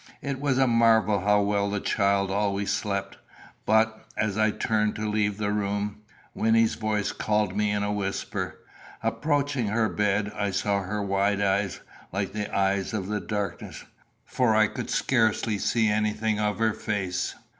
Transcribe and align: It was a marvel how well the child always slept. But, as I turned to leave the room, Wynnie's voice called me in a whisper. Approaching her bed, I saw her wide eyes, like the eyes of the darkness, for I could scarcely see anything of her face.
It 0.23 0.41
was 0.41 0.57
a 0.57 0.65
marvel 0.65 1.19
how 1.19 1.43
well 1.43 1.69
the 1.69 1.79
child 1.79 2.31
always 2.31 2.71
slept. 2.71 3.19
But, 3.67 4.03
as 4.17 4.35
I 4.35 4.49
turned 4.49 4.95
to 4.95 5.07
leave 5.07 5.37
the 5.37 5.51
room, 5.51 6.01
Wynnie's 6.33 6.73
voice 6.73 7.11
called 7.11 7.55
me 7.55 7.69
in 7.69 7.83
a 7.83 7.91
whisper. 7.93 8.61
Approaching 9.03 9.67
her 9.67 9.89
bed, 9.89 10.31
I 10.35 10.49
saw 10.49 10.81
her 10.81 11.03
wide 11.03 11.39
eyes, 11.39 11.81
like 12.11 12.33
the 12.33 12.51
eyes 12.51 12.95
of 12.95 13.09
the 13.09 13.19
darkness, 13.21 13.85
for 14.25 14.55
I 14.55 14.65
could 14.65 14.89
scarcely 14.89 15.59
see 15.59 15.87
anything 15.87 16.39
of 16.39 16.57
her 16.57 16.73
face. 16.73 17.35